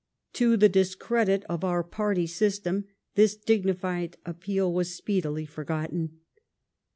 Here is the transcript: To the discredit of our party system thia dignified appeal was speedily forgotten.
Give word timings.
To 0.33 0.57
the 0.57 0.67
discredit 0.67 1.43
of 1.47 1.63
our 1.63 1.83
party 1.83 2.25
system 2.25 2.85
thia 3.13 3.27
dignified 3.45 4.17
appeal 4.25 4.73
was 4.73 4.95
speedily 4.95 5.45
forgotten. 5.45 6.21